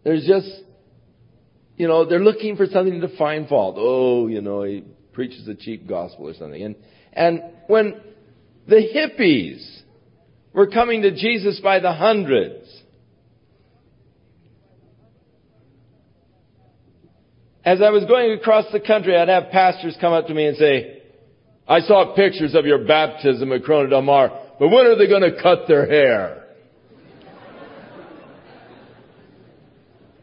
[0.02, 0.48] There's just,
[1.76, 3.76] you know, they're looking for something to find fault.
[3.78, 6.62] Oh, you know, he preaches a cheap gospel or something.
[6.62, 6.76] And,
[7.12, 8.00] and when
[8.66, 9.82] the hippies
[10.52, 12.66] were coming to Jesus by the hundreds,
[17.64, 20.56] as I was going across the country, I'd have pastors come up to me and
[20.56, 21.02] say,
[21.68, 25.22] I saw pictures of your baptism at Corona Del Mar, but when are they going
[25.22, 26.45] to cut their hair?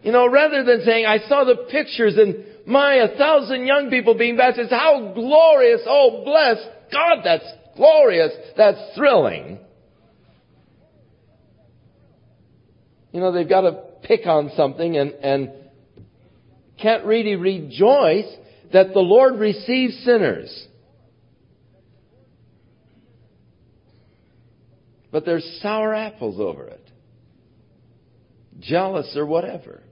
[0.03, 4.17] You know, rather than saying, I saw the pictures and my, a thousand young people
[4.17, 6.57] being baptized, how glorious, oh bless
[6.91, 7.45] God, that's
[7.75, 9.59] glorious, that's thrilling.
[13.11, 15.51] You know, they've got to pick on something and, and
[16.81, 18.31] can't really rejoice
[18.73, 20.67] that the Lord receives sinners.
[25.11, 26.89] But there's sour apples over it.
[28.59, 29.83] Jealous or whatever.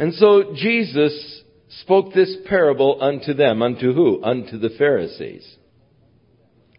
[0.00, 1.42] And so Jesus
[1.82, 3.60] spoke this parable unto them.
[3.60, 4.24] Unto who?
[4.24, 5.46] Unto the Pharisees.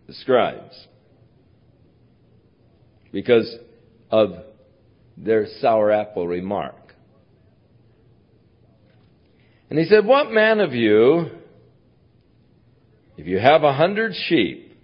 [0.08, 0.88] The scribes.
[3.12, 3.56] Because
[4.10, 4.32] of
[5.16, 6.96] their sour apple remark.
[9.70, 11.28] And he said, What man of you,
[13.18, 14.76] if you have a hundred sheep,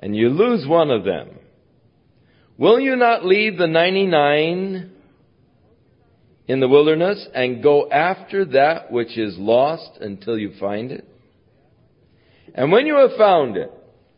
[0.00, 1.38] and you lose one of them,
[2.58, 4.90] will you not leave the 99
[6.50, 11.06] in the wilderness and go after that which is lost until you find it?
[12.54, 13.70] And when you have found it,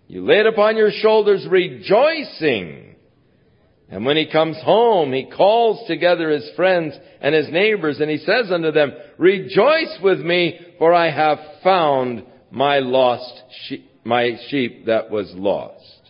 [0.08, 2.96] you lay it upon your shoulders rejoicing.
[3.88, 8.18] And when he comes home, he calls together his friends and his neighbors and he
[8.18, 14.86] says unto them, Rejoice with me, for I have found my lost sheep my sheep
[14.86, 16.00] that was lost.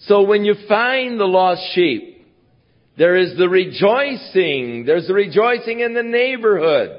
[0.00, 2.11] So when you find the lost sheep,
[2.96, 4.84] there is the rejoicing.
[4.86, 6.98] There's the rejoicing in the neighborhood.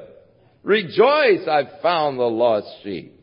[0.62, 3.20] Rejoice, I've found the lost sheep.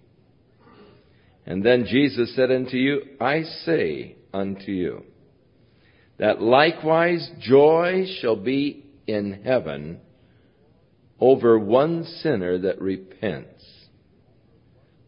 [1.46, 5.04] And then Jesus said unto you, I say unto you,
[6.18, 10.00] that likewise joy shall be in heaven
[11.20, 13.66] over one sinner that repents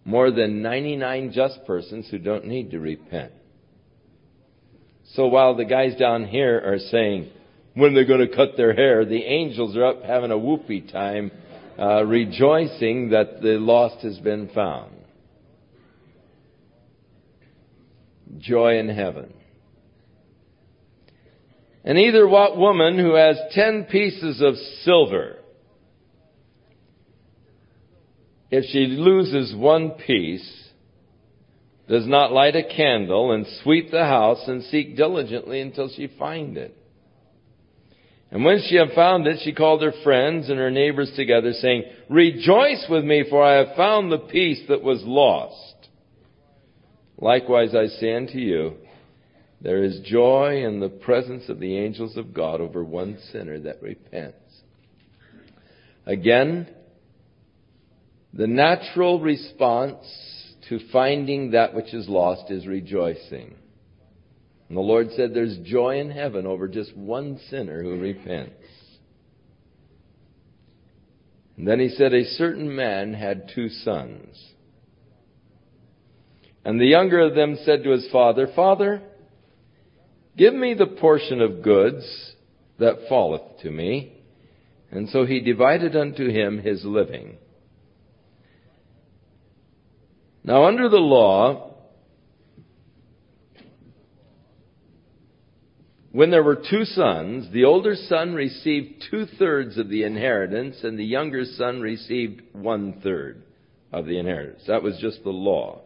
[0.05, 3.31] more than 99 just persons who don't need to repent.
[5.13, 7.29] So while the guys down here are saying,
[7.73, 11.31] when they're going to cut their hair, the angels are up having a whoopee time,
[11.77, 14.93] uh, rejoicing that the lost has been found.
[18.37, 19.33] Joy in heaven.
[21.83, 25.37] And either what woman who has ten pieces of silver
[28.53, 30.47] if she loses one piece,
[31.89, 36.55] does not light a candle and sweep the house and seek diligently until she find
[36.55, 36.77] it.
[38.33, 41.83] And when she had found it, she called her friends and her neighbors together, saying,
[42.09, 45.75] Rejoice with me, for I have found the piece that was lost.
[47.19, 48.77] Likewise I say unto you,
[49.61, 53.83] there is joy in the presence of the angels of God over one sinner that
[53.83, 54.35] repents.
[56.07, 56.67] Again,
[58.33, 60.03] the natural response
[60.69, 63.53] to finding that which is lost is rejoicing.
[64.67, 68.55] And the Lord said there's joy in heaven over just one sinner who repents.
[71.57, 74.53] And then he said a certain man had two sons.
[76.65, 79.01] And the younger of them said to his father, Father,
[80.37, 82.33] give me the portion of goods
[82.79, 84.17] that falleth to me.
[84.89, 87.37] And so he divided unto him his living.
[90.43, 91.72] Now, under the law,
[96.13, 100.97] When there were two sons, the older son received two thirds of the inheritance, and
[100.97, 103.41] the younger son received one third
[103.91, 104.61] of the inheritance.
[104.67, 105.81] That was just the law.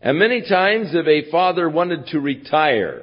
[0.00, 3.02] And many times, if a father wanted to retire,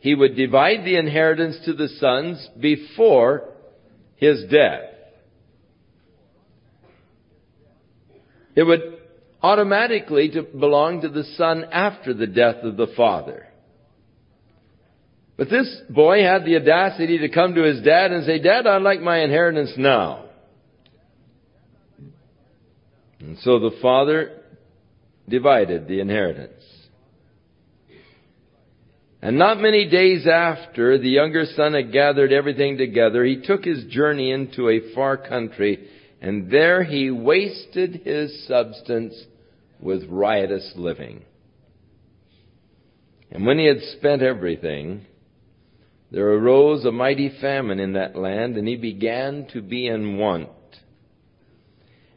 [0.00, 3.50] he would divide the inheritance to the sons before
[4.16, 4.82] his death.
[8.56, 8.98] It would
[9.40, 10.28] automatically
[10.58, 13.46] belong to the son after the death of the father.
[15.42, 18.82] But this boy had the audacity to come to his dad and say, Dad, I'd
[18.82, 20.26] like my inheritance now.
[23.18, 24.40] And so the father
[25.28, 26.62] divided the inheritance.
[29.20, 33.86] And not many days after the younger son had gathered everything together, he took his
[33.86, 35.88] journey into a far country,
[36.20, 39.20] and there he wasted his substance
[39.80, 41.24] with riotous living.
[43.32, 45.06] And when he had spent everything,
[46.12, 50.50] there arose a mighty famine in that land, and he began to be in want.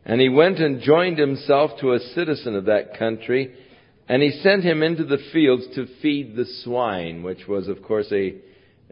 [0.03, 3.55] And he went and joined himself to a citizen of that country,
[4.09, 8.11] and he sent him into the fields to feed the swine, which was, of course,
[8.11, 8.35] a,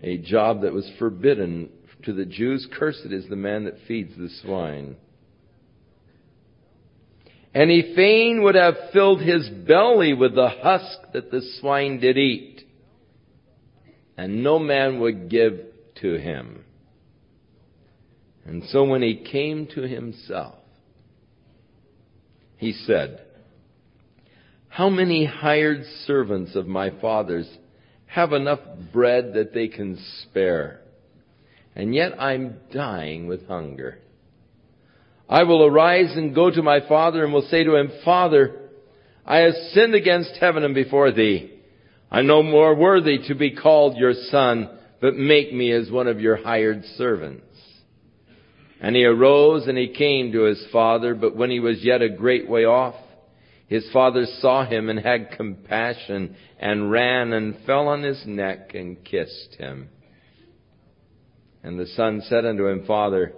[0.02, 1.70] a job that was forbidden
[2.06, 2.66] to the Jews.
[2.74, 4.96] Cursed is the man that feeds the swine.
[7.54, 12.18] And he fain would have filled his belly with the husk that the swine did
[12.18, 12.62] eat.
[14.18, 15.60] And no man would give
[16.02, 16.64] to him.
[18.46, 20.56] And so when he came to himself,
[22.58, 23.26] he said,
[24.74, 27.48] how many hired servants of my father's
[28.08, 28.60] have enough
[28.92, 30.82] bread that they can spare?
[31.76, 34.00] And yet I'm dying with hunger.
[35.30, 38.62] I will arise and go to my father and will say to him, Father,
[39.24, 41.53] I have sinned against heaven and before thee.
[42.14, 44.70] I'm no more worthy to be called your son,
[45.02, 47.44] but make me as one of your hired servants.
[48.80, 52.10] And he arose and he came to his father, but when he was yet a
[52.10, 52.94] great way off,
[53.66, 59.04] his father saw him and had compassion and ran and fell on his neck and
[59.04, 59.90] kissed him.
[61.64, 63.34] And the son said unto him, Father,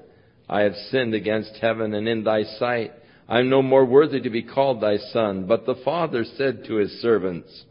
[0.49, 2.91] I have sinned against heaven and in thy sight.
[3.29, 5.45] I am no more worthy to be called thy son.
[5.47, 7.63] But the father said to his servants,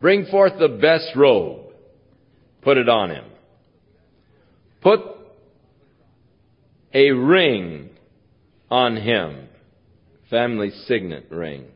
[0.00, 1.72] Bring forth the best robe,
[2.62, 3.24] put it on him.
[4.82, 5.00] Put
[6.92, 7.90] a ring
[8.70, 9.48] on him
[10.30, 11.66] family signet ring,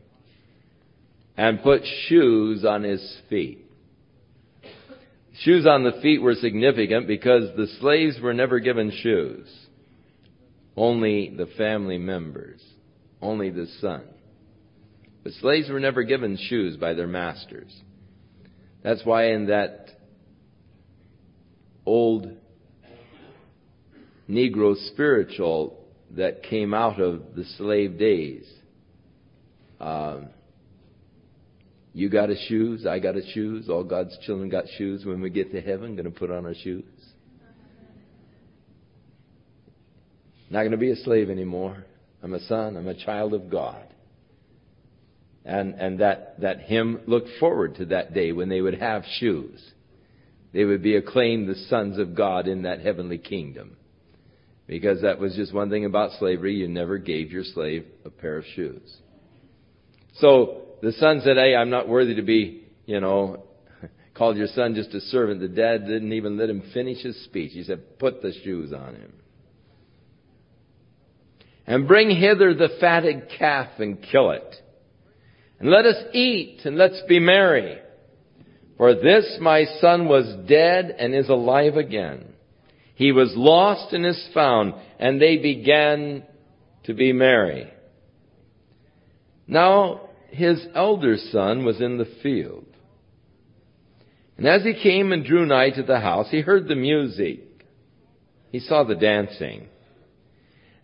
[1.37, 3.65] and put shoes on his feet.
[5.39, 9.47] Shoes on the feet were significant because the slaves were never given shoes.
[10.75, 12.61] Only the family members.
[13.21, 14.03] Only the son.
[15.23, 17.71] But slaves were never given shoes by their masters.
[18.83, 19.89] That's why in that
[21.85, 22.35] old
[24.29, 28.49] Negro spiritual that came out of the slave days.
[29.79, 30.29] Um,
[31.93, 35.05] you got a shoes, I got a shoes, all God's children got shoes.
[35.05, 36.85] When we get to heaven, going to put on our shoes.
[40.49, 41.85] Not going to be a slave anymore.
[42.23, 43.87] I'm a son, I'm a child of God.
[45.43, 49.61] And, and that, that hymn looked forward to that day when they would have shoes.
[50.53, 53.77] They would be acclaimed the sons of God in that heavenly kingdom.
[54.67, 56.55] Because that was just one thing about slavery.
[56.55, 58.97] You never gave your slave a pair of shoes.
[60.15, 63.43] So the son said, Hey, I'm not worthy to be, you know,
[64.13, 65.41] called your son just a servant.
[65.41, 67.51] The dad didn't even let him finish his speech.
[67.53, 69.13] He said, Put the shoes on him.
[71.65, 74.55] And bring hither the fatted calf and kill it.
[75.61, 77.77] And let us eat and let's be merry.
[78.77, 82.25] For this my son was dead and is alive again.
[82.95, 86.23] He was lost and is found, and they began
[86.85, 87.71] to be merry.
[89.45, 92.65] Now his elder son was in the field.
[94.37, 97.67] And as he came and drew nigh to the house, he heard the music.
[98.51, 99.67] He saw the dancing.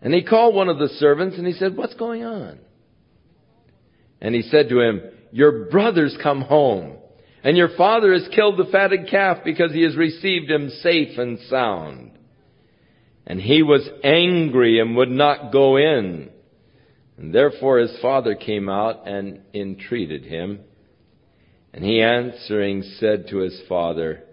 [0.00, 2.60] And he called one of the servants and he said, What's going on?
[4.20, 5.02] And he said to him,
[5.32, 6.98] Your brothers come home
[7.44, 11.38] and your father has killed the fatted calf because he has received him safe and
[11.48, 12.12] sound.
[13.26, 16.30] And he was angry and would not go in.
[17.16, 20.60] And therefore his father came out and entreated him.
[21.72, 24.24] And he answering said to his father,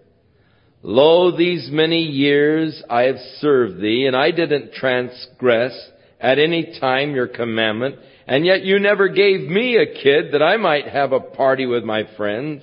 [0.82, 5.72] Lo, these many years I have served thee, and I didn't transgress
[6.20, 7.96] at any time your commandment,
[8.26, 11.84] and yet you never gave me a kid that I might have a party with
[11.84, 12.62] my friends.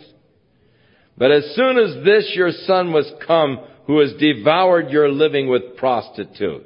[1.17, 5.77] But as soon as this your son was come, who has devoured your living with
[5.77, 6.65] prostitutes,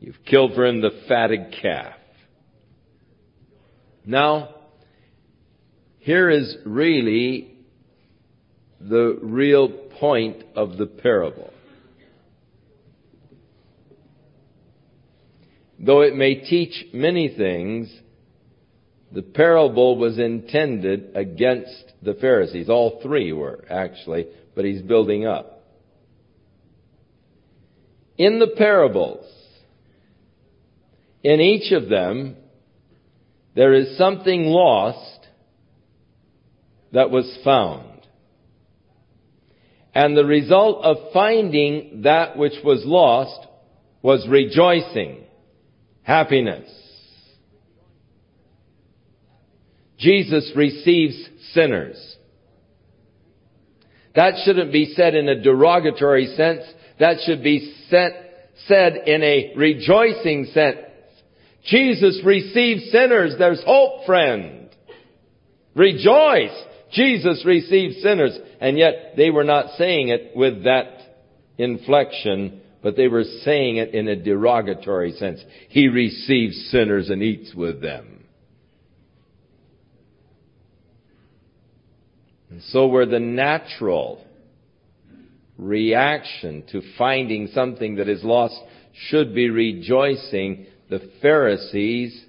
[0.00, 1.94] you've killed for him the fatted calf.
[4.04, 4.54] Now,
[5.98, 7.56] here is really
[8.80, 11.52] the real point of the parable.
[15.78, 17.92] Though it may teach many things,
[19.12, 22.68] the parable was intended against the Pharisees.
[22.68, 25.64] All three were, actually, but he's building up.
[28.18, 29.26] In the parables,
[31.22, 32.36] in each of them,
[33.54, 35.26] there is something lost
[36.92, 38.06] that was found.
[39.94, 43.46] And the result of finding that which was lost
[44.02, 45.24] was rejoicing,
[46.06, 46.70] happiness.
[49.98, 51.16] Jesus receives
[51.52, 52.16] sinners.
[54.14, 56.62] That shouldn't be said in a derogatory sense.
[57.00, 60.78] That should be said in a rejoicing sense.
[61.64, 63.34] Jesus receives sinners.
[63.38, 64.70] There's hope, friend.
[65.74, 66.56] Rejoice.
[66.92, 68.38] Jesus receives sinners.
[68.60, 71.00] And yet they were not saying it with that
[71.58, 75.44] inflection, but they were saying it in a derogatory sense.
[75.70, 78.22] He receives sinners and eats with them.
[82.48, 84.24] And so where the natural
[85.58, 88.54] reaction to finding something that is lost
[89.08, 92.24] should be rejoicing, the Pharisees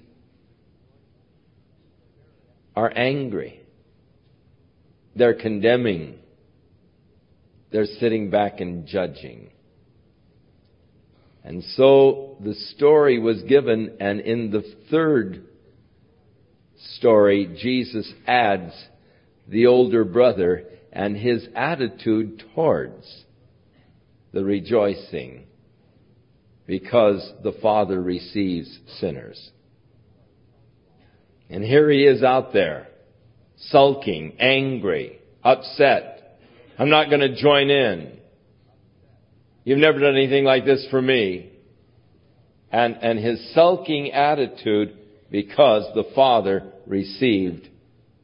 [2.74, 3.62] are angry.
[5.14, 6.18] They're condemning.
[7.70, 9.52] They're sitting back and judging.
[11.48, 15.46] And so the story was given, and in the third
[16.96, 18.74] story, Jesus adds
[19.48, 23.24] the older brother and his attitude towards
[24.32, 25.46] the rejoicing
[26.66, 29.50] because the Father receives sinners.
[31.48, 32.88] And here he is out there,
[33.56, 36.40] sulking, angry, upset.
[36.78, 38.17] I'm not going to join in.
[39.68, 41.50] You've never done anything like this for me.
[42.72, 44.96] And, and his sulking attitude
[45.30, 47.68] because the Father received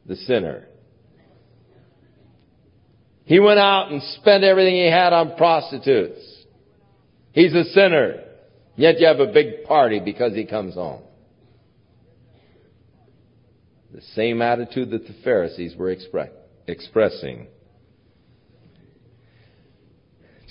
[0.07, 0.65] the sinner.
[3.25, 6.17] He went out and spent everything he had on prostitutes.
[7.31, 8.23] He's a sinner.
[8.75, 11.03] Yet you have a big party because he comes home.
[13.93, 16.31] The same attitude that the Pharisees were expre-
[16.65, 17.49] expressing.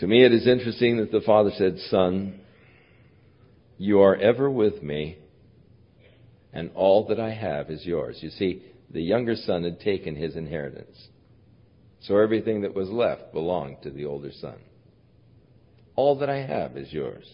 [0.00, 2.40] To me, it is interesting that the father said, Son,
[3.78, 5.18] you are ever with me,
[6.52, 8.18] and all that I have is yours.
[8.20, 10.96] You see, the younger son had taken his inheritance.
[12.02, 14.56] So everything that was left belonged to the older son.
[15.96, 17.28] All that I have is yours.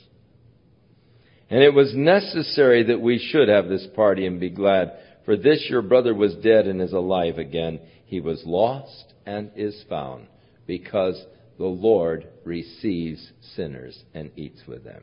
[1.48, 4.92] And it was necessary that we should have this party and be glad,
[5.24, 7.80] for this your brother was dead and is alive again.
[8.06, 10.28] He was lost and is found,
[10.66, 11.20] because
[11.60, 15.02] the Lord receives sinners and eats with them.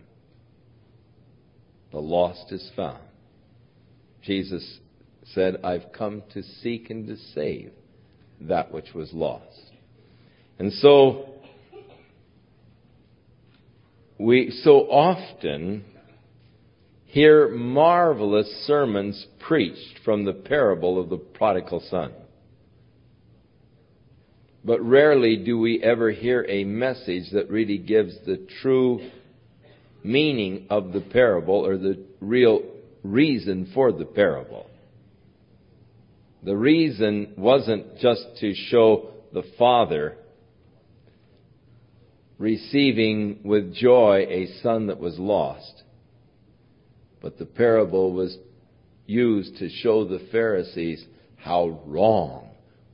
[1.92, 3.04] The lost is found.
[4.24, 4.80] Jesus
[5.36, 7.74] said, I've come to seek and to save
[8.42, 9.72] that which was lost.
[10.58, 11.30] And so,
[14.18, 15.86] we so often
[17.06, 22.14] hear marvelous sermons preached from the parable of the prodigal son.
[24.68, 29.00] But rarely do we ever hear a message that really gives the true
[30.04, 32.64] meaning of the parable or the real
[33.02, 34.70] reason for the parable.
[36.44, 40.18] The reason wasn't just to show the Father
[42.38, 45.84] receiving with joy a son that was lost,
[47.22, 48.38] but the parable was
[49.06, 51.06] used to show the Pharisees
[51.38, 52.47] how wrong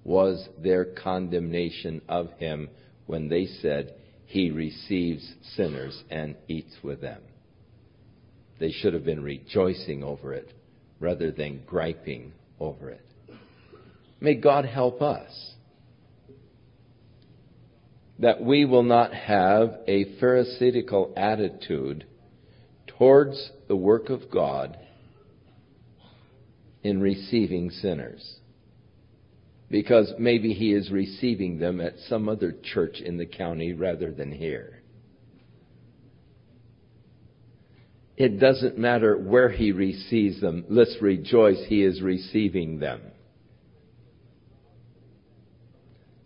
[0.03, 2.69] was their condemnation of him
[3.05, 3.93] when they said,
[4.25, 7.21] He receives sinners and eats with them.
[8.59, 10.53] They should have been rejoicing over it
[10.99, 13.05] rather than griping over it.
[14.19, 15.53] May God help us
[18.19, 22.05] that we will not have a Pharisaical attitude
[22.87, 24.77] towards the work of God
[26.83, 28.39] in receiving sinners.
[29.73, 34.31] Because maybe he is receiving them at some other church in the county rather than
[34.31, 34.83] here.
[38.15, 40.65] It doesn't matter where he receives them.
[40.69, 43.01] Let's rejoice he is receiving them.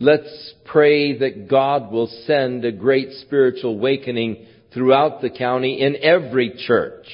[0.01, 6.53] Let's pray that God will send a great spiritual awakening throughout the county in every
[6.67, 7.07] church.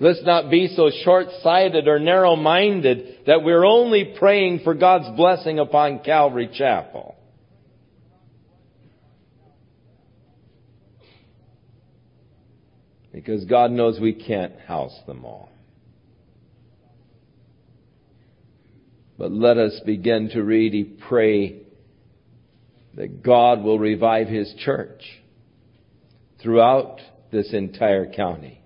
[0.00, 6.00] Let's not be so short-sighted or narrow-minded that we're only praying for God's blessing upon
[6.00, 7.16] Calvary Chapel.
[13.12, 15.50] Because God knows we can't house them all.
[19.18, 21.62] But let us begin to really pray
[22.94, 25.02] that God will revive His church
[26.40, 27.00] throughout
[27.32, 28.57] this entire county.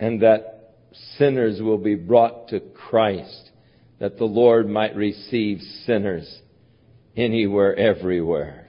[0.00, 0.74] And that
[1.16, 3.50] sinners will be brought to Christ,
[3.98, 6.40] that the Lord might receive sinners
[7.16, 8.68] anywhere, everywhere.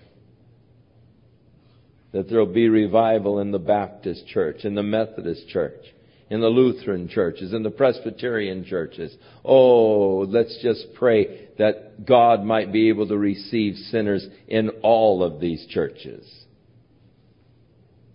[2.12, 5.86] That there will be revival in the Baptist church, in the Methodist church,
[6.32, 9.16] in the Lutheran churches, in the Presbyterian churches.
[9.46, 15.40] Oh, let's just pray that God might be able to receive sinners in all of
[15.40, 16.39] these churches.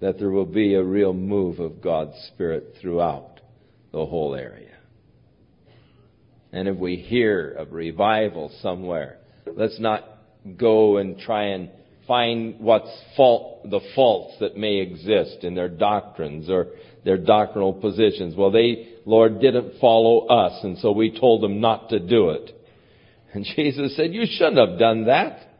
[0.04, 3.40] That there will be a real move of God's Spirit throughout
[3.90, 4.76] the whole area.
[6.52, 10.06] And if we hear of revival somewhere, let's not
[10.58, 11.70] go and try and
[12.06, 16.66] find what's fault, the faults that may exist in their doctrines or
[17.06, 18.36] their doctrinal positions.
[18.36, 22.54] Well, they, Lord, didn't follow us, and so we told them not to do it.
[23.32, 25.53] And Jesus said, you shouldn't have done that.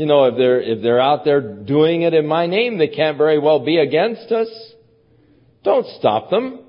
[0.00, 3.18] You know, if they're, if they're out there doing it in my name, they can't
[3.18, 4.48] very well be against us.
[5.62, 6.60] Don't stop them.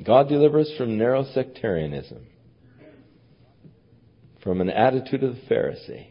[0.00, 2.24] God delivers from narrow sectarianism,
[4.44, 6.06] from an attitude of the Pharisee,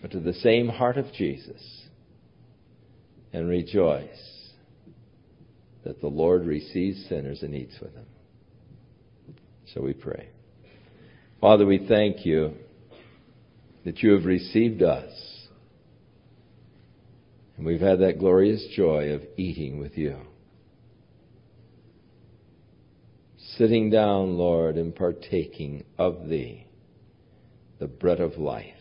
[0.00, 1.82] but to the same heart of Jesus,
[3.34, 4.48] and rejoice
[5.84, 8.06] that the Lord receives sinners and eats with them.
[9.72, 10.30] Shall we pray?
[11.40, 12.54] Father, we thank you
[13.84, 15.10] that you have received us.
[17.56, 20.16] And we've had that glorious joy of eating with you.
[23.56, 26.66] Sitting down, Lord, and partaking of thee,
[27.78, 28.74] the bread of life.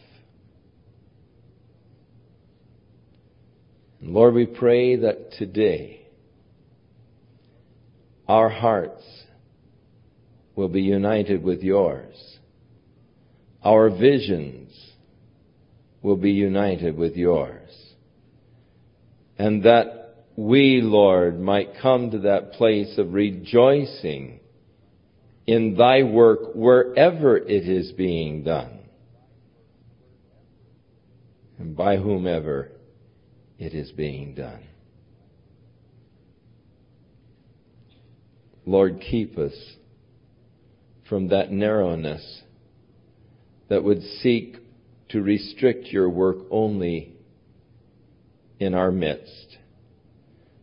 [4.01, 6.07] Lord, we pray that today
[8.27, 9.03] our hearts
[10.60, 12.38] will be united with yours.
[13.64, 14.70] Our visions
[16.01, 17.70] will be united with yours.
[19.38, 24.41] And that we, Lord, might come to that place of rejoicing
[25.47, 28.80] in thy work wherever it is being done.
[31.57, 32.70] And by whomever
[33.57, 34.64] it is being done.
[38.66, 39.53] Lord, keep us
[41.10, 42.41] from that narrowness
[43.68, 44.57] that would seek
[45.10, 47.14] to restrict your work only
[48.60, 49.57] in our midst,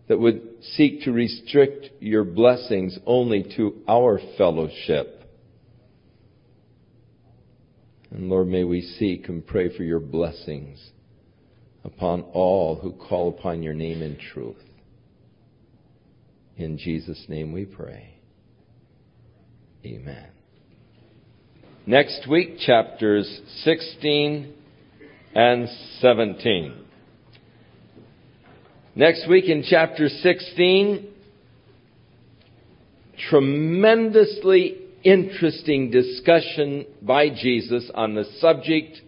[0.09, 5.25] that would seek to restrict your blessings only to our fellowship.
[8.11, 10.91] And Lord, may we seek and pray for your blessings
[11.85, 14.63] upon all who call upon your name in truth.
[16.57, 18.15] In Jesus' name we pray.
[19.85, 20.36] Amen.
[21.89, 24.53] Next week, chapters 16
[25.37, 25.69] and
[26.01, 26.75] 17.
[28.97, 31.09] Next week in chapter 16,
[33.29, 39.01] tremendously interesting discussion by Jesus on the subject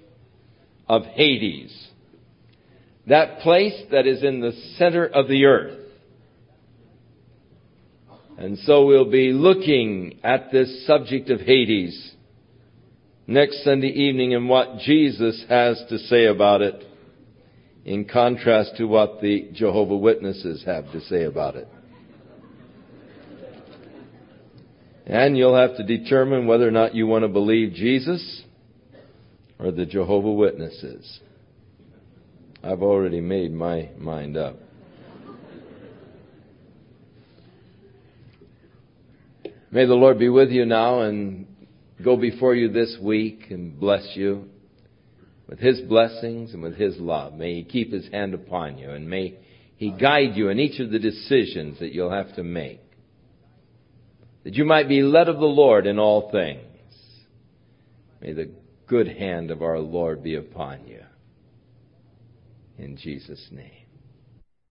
[0.88, 1.88] of Hades.
[3.08, 5.80] That place that is in the center of the earth.
[8.36, 12.14] And so we'll be looking at this subject of Hades
[13.28, 16.82] next Sunday evening and what Jesus has to say about it
[17.84, 21.68] in contrast to what the Jehovah Witnesses have to say about it.
[25.06, 28.42] And you'll have to determine whether or not you want to believe Jesus
[29.58, 31.20] or the Jehovah Witnesses.
[32.62, 34.56] I've already made my mind up.
[39.70, 41.46] May the Lord be with you now and
[42.02, 44.44] go before you this week and bless you
[45.48, 47.34] with His blessings and with His love.
[47.34, 49.38] May He keep His hand upon you and may
[49.76, 52.80] He guide you in each of the decisions that you'll have to make.
[54.44, 56.62] That you might be led of the Lord in all things.
[58.20, 58.50] May the
[58.86, 61.02] good hand of our Lord be upon you.
[62.78, 63.87] In Jesus' name.